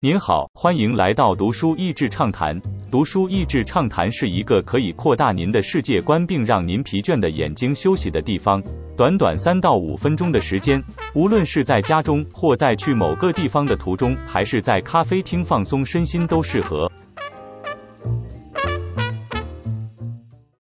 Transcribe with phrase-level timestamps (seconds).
[0.00, 2.60] 您好，欢迎来到读书益智畅谈。
[2.90, 8.62] 读书益智畅谈是一个可以扩大您的世界观，并让您疲倦的眼睛休息的地方。
[8.94, 16.92] 短短三到五分钟的时间，无论是在家中，或在去某个地方的途中，还是在咖啡厅放松身心，都适合。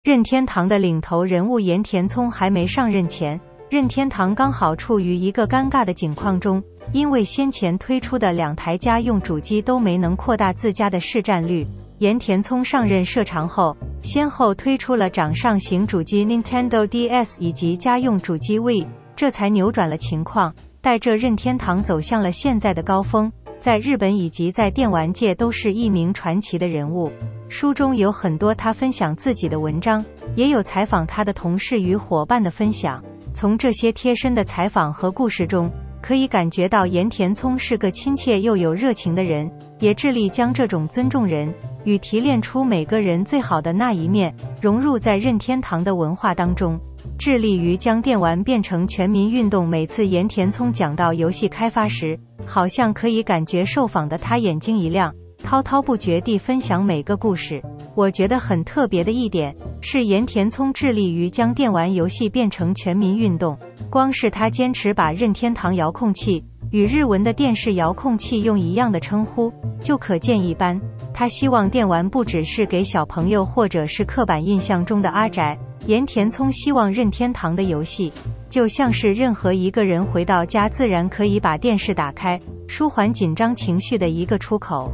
[0.04, 3.40] 任天堂的领头人物岩田聪还没上任前，
[3.74, 6.62] 任天堂刚好处于一个尴尬的境况中。
[6.92, 11.66] 因为先前推出的两台家用主机都没能扩大自家的市占率，
[11.98, 23.32] 岩田聪上任社长后，先后推出了掌上型主机 Nintendo DS 以及家用主机 Wii，这才扭转了情况，带着任天堂走向了现在的高峰。
[23.58, 27.10] 在日本以及在电玩界都是一名传奇的人物。
[27.48, 30.04] 书中有很多他分享自己的文章，
[30.36, 33.02] 也有采访他的同事与伙伴的分享。
[33.34, 35.70] 从这些贴身的采访和故事中。
[36.00, 41.50] 可以感觉到岩田聪是个亲切又有热情的人，也致力将这种尊重人
[41.84, 46.78] 与提炼出每个人最好的那一面融入在任天堂的文化当中，
[47.18, 49.66] 致力于将电玩变成全民运动。
[49.66, 57.62] 每次岩田聪讲到游戏开发时，好像可以感觉受访的他眼睛一亮，滔滔不绝地分享每个故事。
[57.94, 63.54] 我觉得很特别的一点是，岩田聪致力于将电玩游戏变成全民运动。
[63.90, 70.80] 光是他坚持把任天堂遥控器与日文的电视遥控器用一样的称呼，就可见一斑。
[71.12, 75.56] 他希望电玩不只是给小朋友，或者是刻板印象中的阿宅。
[75.86, 78.10] 岩田聪希望任天堂的游戏，
[78.48, 84.90] 就像是任何一个人回到家自然可以把电视打开，舒缓紧张情绪的一个出口。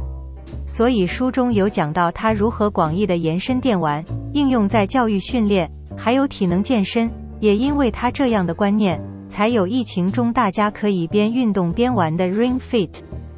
[0.65, 7.09] 所以书中有讲到他如何广义的延伸电玩应用在教育训练，还有体能健身。
[7.39, 12.89] 也因为他这样的观念，才有疫情中大家可以边运动边玩的 Ring Fit。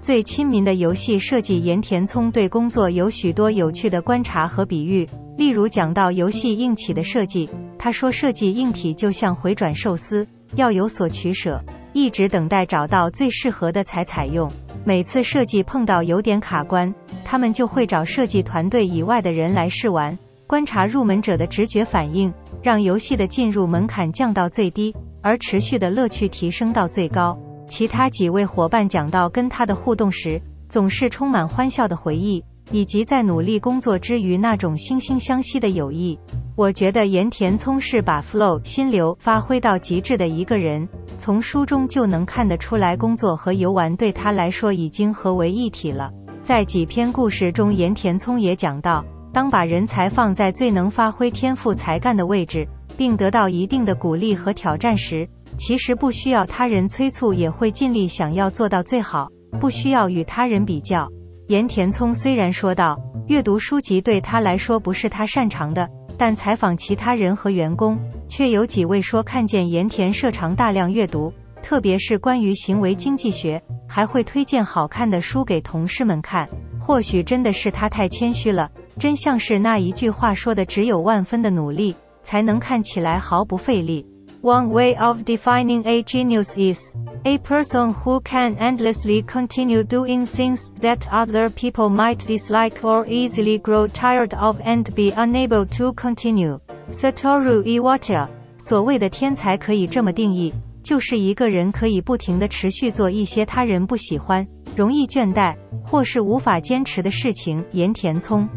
[0.02, 5.08] 最亲民的游戏设计，岩田聪对工作有许多有趣的观察和比喻。
[5.38, 11.64] 例如讲到游戏硬体的设计，他说设计硬体就像回转寿司，要有所取舍，
[11.94, 14.52] 一直等待找到最适合的才采用。
[14.86, 22.34] 每次设计碰到有点卡关，他们就会找设计团队以外的人来试玩，观察入门者的直觉反应。
[22.62, 27.38] 让游戏的进入门槛降到最低，而持续的乐趣提升到最高。
[27.68, 36.18] 其他几位伙伴讲到跟他的互动时，总是充满欢笑的回忆，以及在努力工作之余那种惺惺相惜的友谊。
[36.56, 40.88] 我觉得岩田聪是把 flow 心流发挥到极致的一个人。
[41.18, 46.12] 从书中就能看得出来，工作和游玩对他来说已经合为一体了。
[46.42, 49.04] 在几篇故事中，岩田聪也讲到。
[49.32, 59.28] 当把人才放在最能发挥天赋才干的位置，并得到一定的鼓励和挑战时，其实不需要他人催促，也会尽力想要做到最好，
[59.60, 61.10] 不需要与他人比较。
[61.48, 68.00] 岩田聪虽然说到阅读书籍对他来说不是他擅长的，但采访其他人和员工，
[68.30, 76.48] 却有几位说看见岩田社长大量阅读，特别是关于行为经济学，还会推荐好看的书给同事们看。
[76.80, 78.70] 或许真的是他太谦虚了。
[78.98, 84.06] 真像是那一句话说的，只有万分的努力，才能看起来毫不费力。
[84.42, 86.94] One way of defining a genius is
[87.26, 93.58] a person who can endlessly continue doing things that other people might dislike or easily
[93.60, 96.60] grow tired of and be unable to continue.
[96.92, 98.28] Satoru Iwata。
[98.58, 100.54] 所谓的天才可以这么定义，
[100.84, 107.64] 就是一个人可以不停地持续做一些他人不喜欢、容易倦怠或是无法坚持的事情。
[107.72, 108.48] 岩田聪。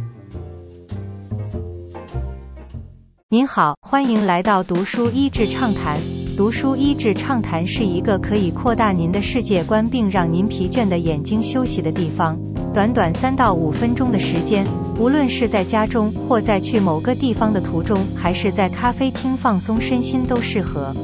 [3.28, 6.16] 您好，欢迎来到读书益智畅谈。
[6.37, 12.39] 读书一至畅谈是一个可以扩大您的世界观，并让您疲倦的眼睛休息的地方。
[12.75, 14.67] 短短三到五分钟的时间，
[14.99, 20.95] 无论是在家中，或在去某个地方的途中，还是在咖啡厅放松身心，都适合。